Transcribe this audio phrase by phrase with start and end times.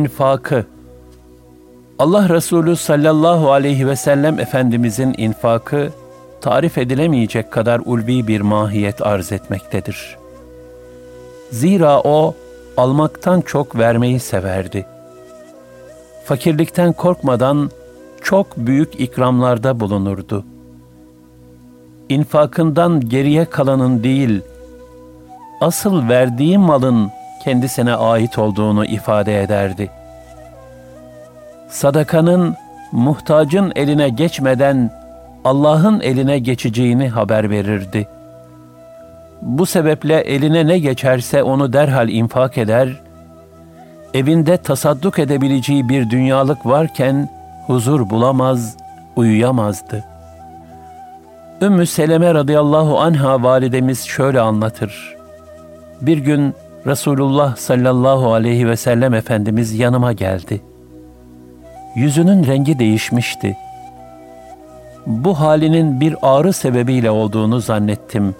[0.00, 0.66] İnfakı
[1.98, 5.90] Allah Resulü sallallahu aleyhi ve sellem Efendimizin infakı
[6.40, 10.16] tarif edilemeyecek kadar ulvi bir mahiyet arz etmektedir.
[11.50, 12.34] Zira o
[12.76, 14.86] almaktan çok vermeyi severdi.
[16.24, 17.70] Fakirlikten korkmadan
[18.22, 20.44] çok büyük ikramlarda bulunurdu.
[22.08, 24.40] İnfakından geriye kalanın değil,
[25.60, 27.10] asıl verdiği malın
[27.44, 29.90] kendisine ait olduğunu ifade ederdi.
[31.68, 32.56] Sadakanın
[32.92, 34.90] muhtacın eline geçmeden
[35.44, 38.08] Allah'ın eline geçeceğini haber verirdi.
[39.42, 42.88] Bu sebeple eline ne geçerse onu derhal infak eder,
[44.14, 47.28] evinde tasadduk edebileceği bir dünyalık varken
[47.66, 48.76] huzur bulamaz,
[49.16, 50.04] uyuyamazdı.
[51.62, 55.16] Ümmü Seleme radıyallahu anha validemiz şöyle anlatır.
[56.00, 56.54] Bir gün
[56.86, 60.60] Resulullah sallallahu aleyhi ve sellem Efendimiz yanıma geldi.
[61.96, 63.56] Yüzünün rengi değişmişti.
[65.06, 68.34] Bu halinin bir ağrı sebebiyle olduğunu zannettim.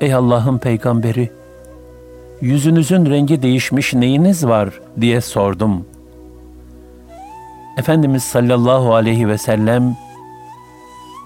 [0.00, 1.30] Ey Allah'ın peygamberi,
[2.40, 4.68] yüzünüzün rengi değişmiş neyiniz var
[5.00, 5.86] diye sordum.
[7.78, 9.96] Efendimiz sallallahu aleyhi ve sellem,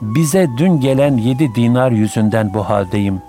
[0.02, 3.22] bize dün gelen yedi dinar yüzünden bu haldeyim.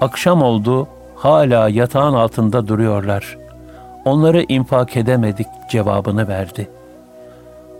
[0.00, 3.38] Akşam oldu, hala yatağın altında duruyorlar.
[4.04, 6.68] Onları infak edemedik cevabını verdi.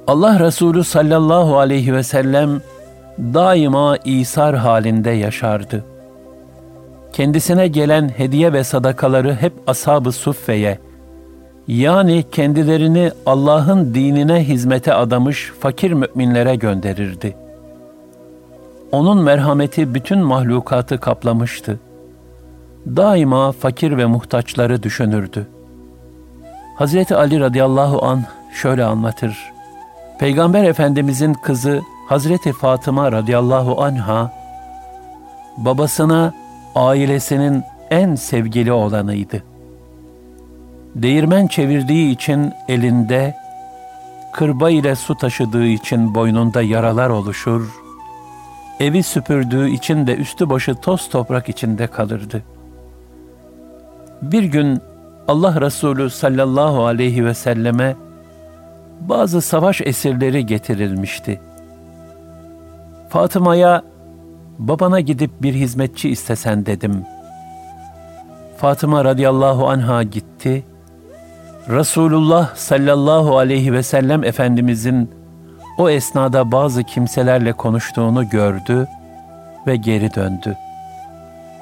[0.06, 2.60] Allah Resulü sallallahu aleyhi ve sellem
[3.18, 5.84] daima isar halinde yaşardı.
[7.12, 10.78] Kendisine gelen hediye ve sadakaları hep ashab-ı suffeye,
[11.68, 17.36] yani kendilerini Allah'ın dinine hizmete adamış fakir müminlere gönderirdi.
[18.92, 21.78] Onun merhameti bütün mahlukatı kaplamıştı
[22.86, 25.46] daima fakir ve muhtaçları düşünürdü.
[26.76, 29.52] Hazreti Ali radıyallahu an şöyle anlatır.
[30.18, 34.32] Peygamber Efendimizin kızı Hazreti Fatıma radıyallahu anha
[35.56, 36.34] babasına
[36.74, 39.42] ailesinin en sevgili olanıydı.
[40.94, 43.34] Değirmen çevirdiği için elinde,
[44.32, 47.70] kırba ile su taşıdığı için boynunda yaralar oluşur,
[48.80, 52.55] evi süpürdüğü için de üstü başı toz toprak içinde kalırdı.''
[54.22, 54.80] Bir gün
[55.28, 57.96] Allah Resulü sallallahu aleyhi ve selleme
[59.00, 61.40] bazı savaş esirleri getirilmişti.
[63.08, 63.82] Fatıma'ya
[64.58, 67.04] babana gidip bir hizmetçi istesen dedim.
[68.56, 70.64] Fatıma radıyallahu anha gitti.
[71.68, 75.10] Resulullah sallallahu aleyhi ve sellem Efendimizin
[75.78, 78.88] o esnada bazı kimselerle konuştuğunu gördü
[79.66, 80.66] ve geri döndü.''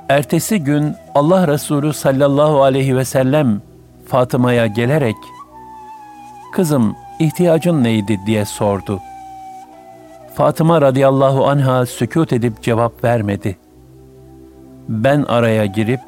[0.08, 3.62] Ertesi gün Allah Resulü sallallahu aleyhi ve sellem
[4.06, 5.16] Fatıma'ya gelerek
[6.52, 9.00] "Kızım, ihtiyacın neydi?" diye sordu.
[10.34, 13.56] Fatıma radıyallahu anha sükut edip cevap vermedi.
[14.88, 16.00] Ben araya girip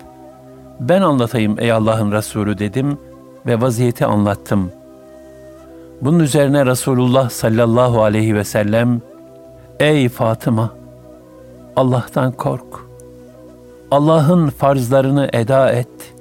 [0.81, 2.99] "Ben anlatayım ey Allah'ın Resulü." dedim
[3.47, 4.73] ve vaziyeti anlattım.
[6.01, 9.01] Bunun üzerine Resulullah sallallahu aleyhi ve sellem
[9.81, 10.70] "Ey Fatıma,
[11.76, 12.86] Allah'tan kork.''
[13.91, 16.15] Allah'ın farzlarını eda et.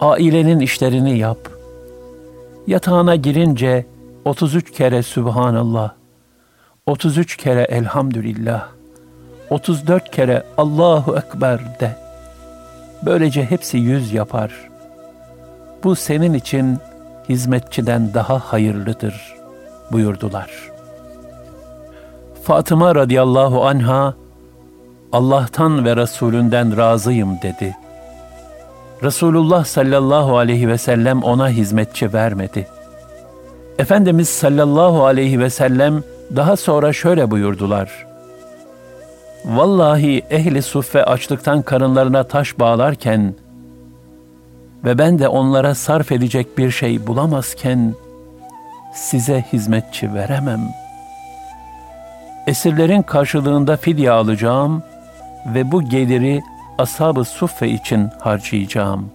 [0.00, 1.38] Ailenin işlerini yap.
[2.66, 3.86] Yatağına girince
[4.24, 5.92] 33 kere Sübhanallah,
[6.86, 8.68] 33 kere Elhamdülillah,
[9.50, 11.96] 34 kere Allahu Ekber de.
[13.02, 14.70] Böylece hepsi yüz yapar.
[15.84, 16.78] Bu senin için
[17.28, 19.34] hizmetçiden daha hayırlıdır
[19.92, 20.50] buyurdular.
[22.42, 24.14] Fatıma radıyallahu anha
[25.12, 27.76] Allah'tan ve Resulünden razıyım dedi.
[29.02, 32.66] Resulullah sallallahu aleyhi ve sellem ona hizmetçi vermedi.
[33.78, 36.02] Efendimiz sallallahu aleyhi ve sellem
[36.36, 38.06] daha sonra şöyle buyurdular.
[39.44, 43.34] Vallahi ehli suffe açlıktan karınlarına taş bağlarken
[44.84, 47.94] ve ben de onlara sarf edecek bir şey bulamazken
[48.94, 50.60] size hizmetçi veremem.
[52.46, 54.82] Esirlerin karşılığında fidye alacağım
[55.46, 56.42] ve bu geliri
[56.78, 59.10] ashab-ı suffe için harcayacağım.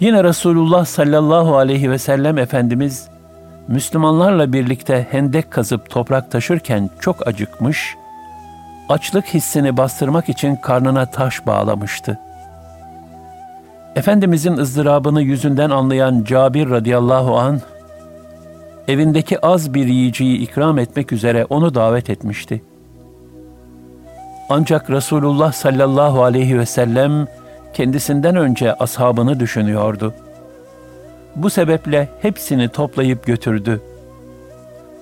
[0.00, 3.08] Yine Resulullah sallallahu aleyhi ve sellem Efendimiz
[3.68, 7.96] Müslümanlarla birlikte hendek kazıp toprak taşırken çok acıkmış,
[8.88, 12.18] açlık hissini bastırmak için karnına taş bağlamıştı.
[13.96, 17.60] Efendimizin ızdırabını yüzünden anlayan Cabir radıyallahu an
[18.88, 22.62] evindeki az bir yiyeceği ikram etmek üzere onu davet etmişti.
[24.52, 27.26] Ancak Resulullah sallallahu aleyhi ve sellem
[27.74, 30.14] kendisinden önce ashabını düşünüyordu.
[31.36, 33.80] Bu sebeple hepsini toplayıp götürdü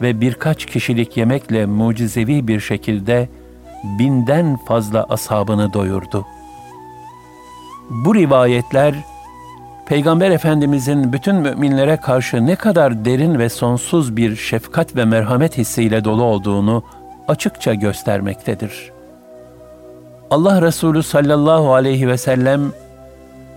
[0.02, 3.28] ve birkaç kişilik yemekle mucizevi bir şekilde
[3.98, 6.26] binden fazla ashabını doyurdu.
[7.90, 8.94] Bu rivayetler
[9.86, 16.04] Peygamber Efendimizin bütün müminlere karşı ne kadar derin ve sonsuz bir şefkat ve merhamet hissiyle
[16.04, 16.82] dolu olduğunu
[17.28, 18.97] açıkça göstermektedir.
[20.30, 22.72] Allah Resulü sallallahu aleyhi ve sellem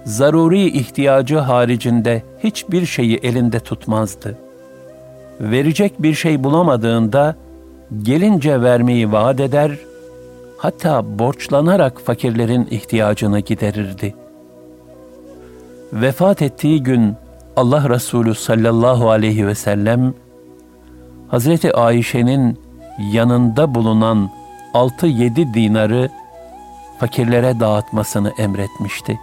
[0.05, 4.37] zaruri ihtiyacı haricinde hiçbir şeyi elinde tutmazdı.
[5.39, 7.35] Verecek bir şey bulamadığında
[8.03, 9.71] gelince vermeyi vaat eder,
[10.57, 14.15] hatta borçlanarak fakirlerin ihtiyacını giderirdi.
[15.93, 17.15] Vefat ettiği gün
[17.55, 20.13] Allah Resulü sallallahu aleyhi ve sellem
[21.27, 22.59] Hazreti Ayşe'nin
[23.13, 24.29] yanında bulunan
[24.73, 26.09] altı yedi dinarı
[27.01, 29.19] fakirlere dağıtmasını emretmişti.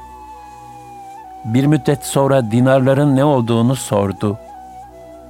[1.45, 4.39] Bir müddet sonra dinarların ne olduğunu sordu.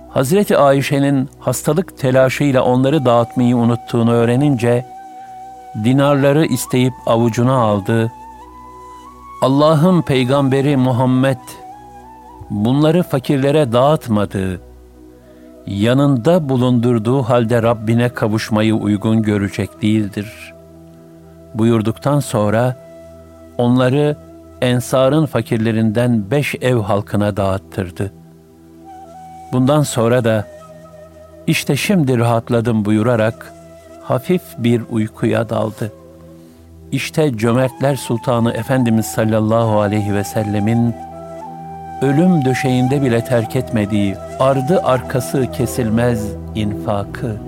[0.08, 4.86] Hazreti Ayşe'nin hastalık telaşıyla onları dağıtmayı unuttuğunu öğrenince,
[5.84, 8.12] dinarları isteyip avucuna aldı.
[9.42, 11.44] Allah'ın peygamberi Muhammed
[12.50, 14.60] bunları fakirlere dağıtmadı.
[15.66, 20.57] Yanında bulundurduğu halde Rabbine kavuşmayı uygun görecek değildir.
[21.54, 22.76] Buyurduktan sonra
[23.58, 24.16] onları
[24.60, 28.12] ensarın fakirlerinden beş ev halkına dağıttırdı.
[29.52, 30.44] Bundan sonra da
[31.46, 33.52] işte şimdi rahatladım buyurarak
[34.02, 35.92] hafif bir uykuya daldı.
[36.92, 40.94] İşte cömertler sultanı Efendimiz sallallahu aleyhi ve sellemin
[42.02, 47.47] ölüm döşeğinde bile terk etmediği ardı arkası kesilmez infakı.''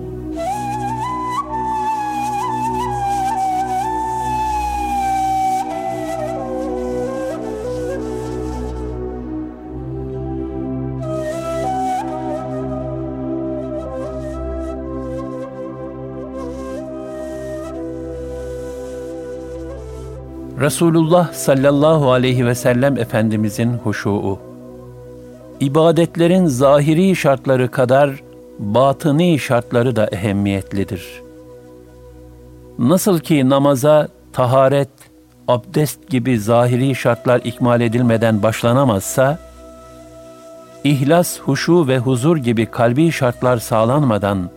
[20.61, 24.39] Resulullah sallallahu aleyhi ve sellem Efendimizin huşuu.
[25.61, 28.11] İbadetlerin zahiri şartları kadar
[28.59, 31.23] batıni şartları da ehemmiyetlidir.
[32.79, 34.89] Nasıl ki namaza taharet,
[35.49, 39.39] abdest gibi zahiri şartlar ikmal edilmeden başlanamazsa,
[40.85, 44.51] ihlas, huşu ve huzur gibi kalbi şartlar sağlanmadan,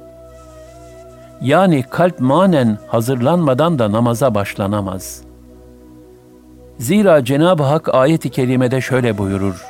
[1.41, 5.33] yani kalp manen hazırlanmadan da namaza başlanamaz.''
[6.80, 9.65] Zira Cenab-ı Hak ayet-i kerimede şöyle buyurur.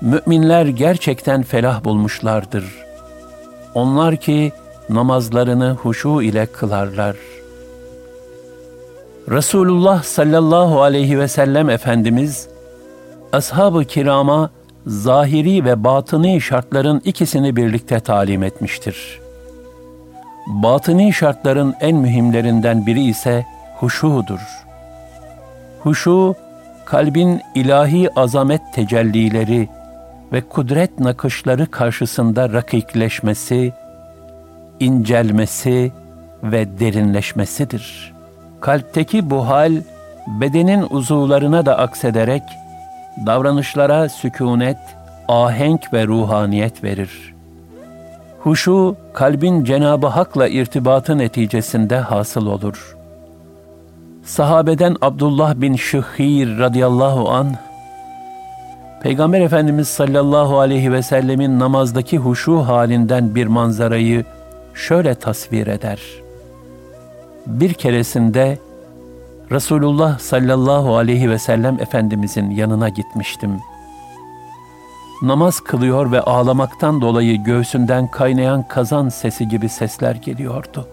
[0.00, 2.64] Müminler gerçekten felah bulmuşlardır.
[3.74, 4.52] Onlar ki
[4.88, 7.16] namazlarını huşu ile kılarlar.
[9.30, 12.48] Resulullah sallallahu aleyhi ve sellem Efendimiz,
[13.32, 14.50] ashab-ı kirama
[14.86, 19.20] zahiri ve batıni şartların ikisini birlikte talim etmiştir.
[20.46, 23.46] Batıni şartların en mühimlerinden biri ise
[23.78, 24.65] huşudur.''
[25.86, 26.34] Huşu,
[26.84, 29.68] kalbin ilahi azamet tecellileri
[30.32, 33.72] ve kudret nakışları karşısında rakikleşmesi,
[34.80, 35.92] incelmesi
[36.42, 38.14] ve derinleşmesidir.
[38.60, 39.72] Kalpteki bu hal,
[40.26, 42.42] bedenin uzuvlarına da aksederek,
[43.26, 44.78] davranışlara sükunet,
[45.28, 47.34] ahenk ve ruhaniyet verir.
[48.40, 52.95] Huşu, kalbin Cenabı Hak'la irtibatı neticesinde hasıl olur.''
[54.26, 57.54] Sahabeden Abdullah bin Şıhhir radıyallahu an
[59.02, 64.24] Peygamber Efendimiz sallallahu aleyhi ve sellemin namazdaki huşu halinden bir manzarayı
[64.74, 66.00] şöyle tasvir eder.
[67.46, 68.58] Bir keresinde
[69.50, 73.50] Resulullah sallallahu aleyhi ve sellem Efendimizin yanına gitmiştim.
[75.22, 80.88] Namaz kılıyor ve ağlamaktan dolayı göğsünden kaynayan kazan sesi gibi sesler geliyordu.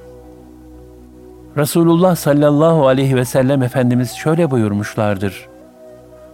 [1.57, 5.47] Resulullah sallallahu aleyhi ve sellem Efendimiz şöyle buyurmuşlardır.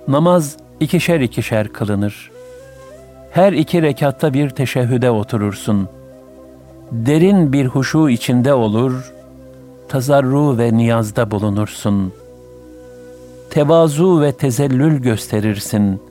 [0.08, 2.32] Namaz ikişer ikişer kılınır.
[3.32, 5.88] Her iki rekatta bir teşehhüde oturursun.
[6.92, 9.14] Derin bir huşu içinde olur,
[9.90, 12.14] tazarru ve niyazda bulunursun.
[13.50, 16.02] Tevazu ve tezellül gösterirsin.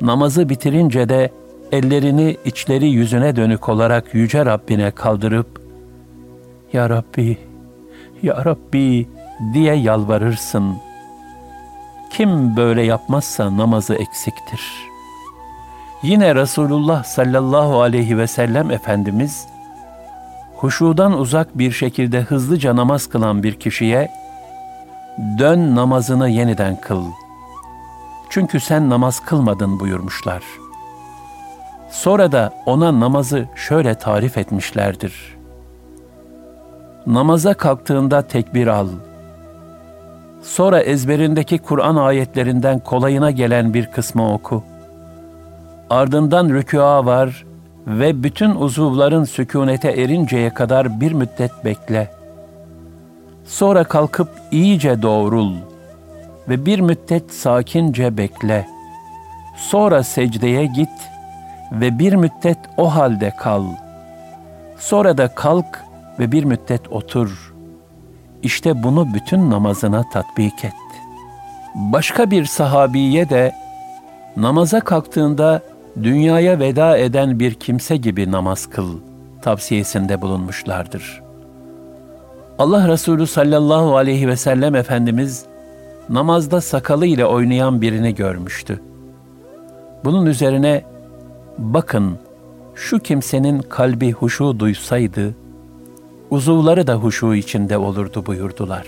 [0.00, 1.30] Namazı bitirince de
[1.72, 5.60] ellerini içleri yüzüne dönük olarak Yüce Rabbine kaldırıp,
[6.72, 7.49] Ya Rabbi,
[8.22, 9.08] Ya Rabbi
[9.54, 10.76] diye yalvarırsın.
[12.10, 14.60] Kim böyle yapmazsa namazı eksiktir.
[16.02, 19.46] Yine Resulullah sallallahu aleyhi ve sellem Efendimiz,
[20.56, 24.10] huşudan uzak bir şekilde hızlıca namaz kılan bir kişiye,
[25.38, 27.04] dön namazını yeniden kıl.
[28.30, 30.42] Çünkü sen namaz kılmadın buyurmuşlar.
[31.90, 35.39] Sonra da ona namazı şöyle tarif etmişlerdir.
[37.06, 38.88] Namaza kalktığında tekbir al.
[40.42, 44.64] Sonra ezberindeki Kur'an ayetlerinden kolayına gelen bir kısmı oku.
[45.90, 47.44] Ardından rükûa var
[47.86, 52.10] ve bütün uzuvların sükunete erinceye kadar bir müddet bekle.
[53.44, 55.54] Sonra kalkıp iyice doğrul
[56.48, 58.66] ve bir müddet sakince bekle.
[59.56, 61.10] Sonra secdeye git
[61.72, 63.64] ve bir müddet o halde kal.
[64.78, 65.89] Sonra da kalk
[66.20, 67.54] ve bir müddet otur.
[68.42, 70.72] İşte bunu bütün namazına tatbik et.
[71.74, 73.52] Başka bir sahabiye de
[74.36, 75.62] namaza kalktığında
[76.02, 78.98] dünyaya veda eden bir kimse gibi namaz kıl
[79.42, 81.22] tavsiyesinde bulunmuşlardır.
[82.58, 85.44] Allah Resulü sallallahu aleyhi ve sellem Efendimiz
[86.08, 88.80] namazda sakalı ile oynayan birini görmüştü.
[90.04, 90.84] Bunun üzerine
[91.58, 92.18] bakın
[92.74, 95.34] şu kimsenin kalbi huşu duysaydı,
[96.30, 98.86] uzuvları da huşu içinde olurdu buyurdular.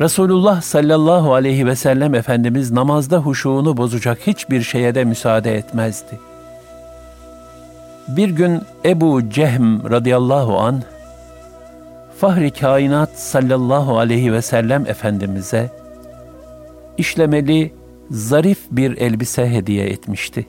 [0.00, 6.18] Resulullah sallallahu aleyhi ve sellem Efendimiz namazda huşuğunu bozacak hiçbir şeye de müsaade etmezdi.
[8.08, 10.82] Bir gün Ebu Cehm radıyallahu an
[12.20, 15.70] Fahri kainat sallallahu aleyhi ve sellem Efendimiz'e
[16.98, 17.72] işlemeli
[18.10, 20.46] zarif bir elbise hediye etmişti.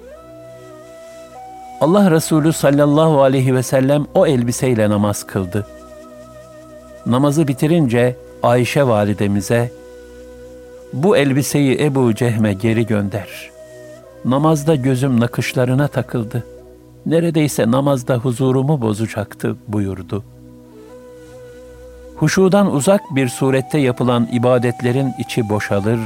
[1.83, 5.67] Allah Resulü sallallahu aleyhi ve sellem o elbiseyle namaz kıldı.
[7.05, 9.71] Namazı bitirince Ayşe validemize,
[10.93, 13.27] bu elbiseyi Ebu Cehme geri gönder.
[14.25, 16.43] Namazda gözüm nakışlarına takıldı.
[17.05, 20.23] Neredeyse namazda huzurumu bozacaktı buyurdu.
[22.15, 25.99] Huşudan uzak bir surette yapılan ibadetlerin içi boşalır,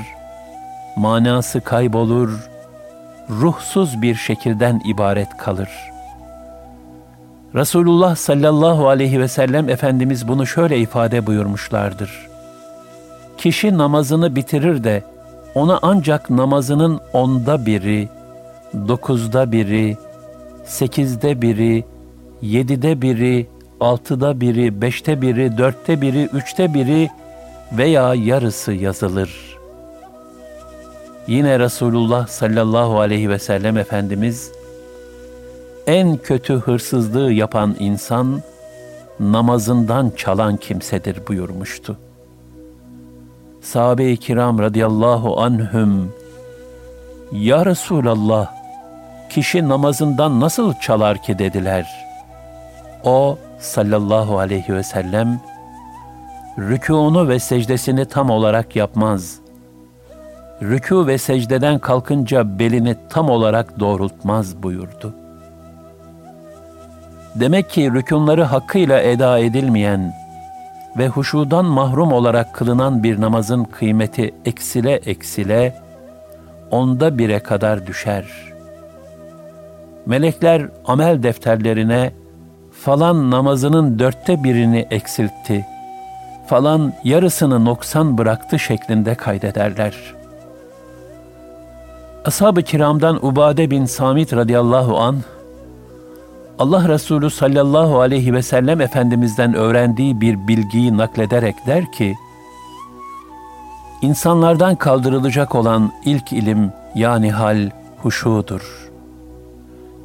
[0.95, 2.49] manası kaybolur,
[3.29, 5.69] ruhsuz bir şekilden ibaret kalır.
[7.55, 12.27] Resulullah sallallahu aleyhi ve sellem Efendimiz bunu şöyle ifade buyurmuşlardır.
[13.37, 15.03] Kişi namazını bitirir de
[15.55, 18.09] ona ancak namazının onda biri,
[18.87, 19.97] dokuzda biri,
[20.65, 21.85] sekizde biri,
[22.41, 23.47] yedide biri,
[23.79, 27.09] altıda biri, beşte biri, dörtte biri, üçte biri
[27.71, 29.56] veya yarısı yazılır.''
[31.27, 34.51] Yine Resulullah sallallahu aleyhi ve sellem Efendimiz,
[35.87, 38.41] en kötü hırsızlığı yapan insan,
[39.19, 41.97] namazından çalan kimsedir buyurmuştu.
[43.61, 46.13] Sahabe-i kiram radıyallahu anhüm,
[47.31, 48.51] Ya Resulallah,
[49.29, 51.87] kişi namazından nasıl çalar ki dediler.
[53.03, 55.41] O sallallahu aleyhi ve sellem,
[56.57, 59.46] rükûnu ve secdesini tam olarak yapmaz.''
[60.61, 65.13] Rükû ve secdeden kalkınca belini tam olarak doğrultmaz buyurdu.
[67.35, 70.13] Demek ki rükunları hakkıyla eda edilmeyen
[70.97, 75.81] ve huşudan mahrum olarak kılınan bir namazın kıymeti eksile eksile
[76.71, 78.25] onda bire kadar düşer.
[80.05, 82.11] Melekler amel defterlerine
[82.71, 85.65] falan namazının dörtte birini eksiltti,
[86.47, 90.16] falan yarısını noksan bıraktı şeklinde kaydederler.''
[92.27, 95.17] Ashab-ı kiramdan Ubade bin Samit radıyallahu an
[96.59, 102.15] Allah Resulü sallallahu aleyhi ve sellem Efendimizden öğrendiği bir bilgiyi naklederek der ki,
[104.01, 108.89] İnsanlardan kaldırılacak olan ilk ilim yani hal huşudur.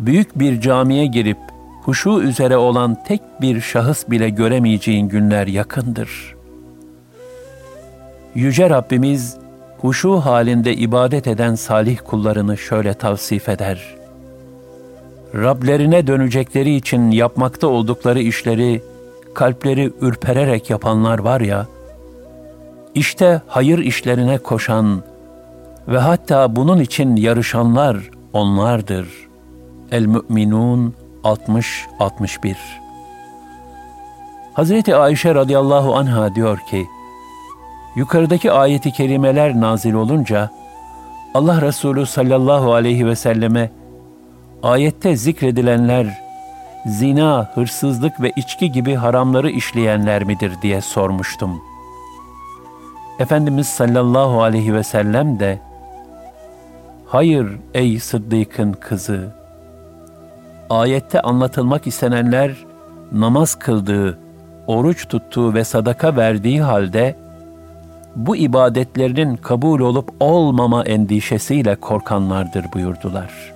[0.00, 1.38] Büyük bir camiye girip
[1.84, 6.34] huşu üzere olan tek bir şahıs bile göremeyeceğin günler yakındır.
[8.34, 9.41] Yüce Rabbimiz
[9.82, 13.94] huşu halinde ibadet eden salih kullarını şöyle tavsif eder.
[15.34, 18.82] Rablerine dönecekleri için yapmakta oldukları işleri
[19.34, 21.66] kalpleri ürpererek yapanlar var ya,
[22.94, 25.02] işte hayır işlerine koşan
[25.88, 27.96] ve hatta bunun için yarışanlar
[28.32, 29.08] onlardır.
[29.90, 32.54] El-Mü'minun 60-61
[34.54, 36.86] Hazreti Ayşe radıyallahu anha diyor ki,
[37.96, 40.50] yukarıdaki ayeti kerimeler nazil olunca,
[41.34, 43.70] Allah Resulü sallallahu aleyhi ve selleme,
[44.62, 46.06] ayette zikredilenler,
[46.86, 51.62] zina, hırsızlık ve içki gibi haramları işleyenler midir diye sormuştum.
[53.18, 55.58] Efendimiz sallallahu aleyhi ve sellem de,
[57.06, 59.34] Hayır ey Sıddık'ın kızı,
[60.70, 62.52] ayette anlatılmak istenenler,
[63.12, 64.18] namaz kıldığı,
[64.66, 67.16] oruç tuttuğu ve sadaka verdiği halde,
[68.16, 73.52] bu ibadetlerinin kabul olup olmama endişesiyle korkanlardır buyurdular.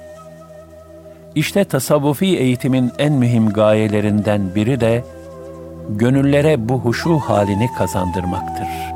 [1.34, 5.04] İşte tasavvufi eğitimin en mühim gayelerinden biri de
[5.88, 8.95] gönüllere bu huşu halini kazandırmaktır.''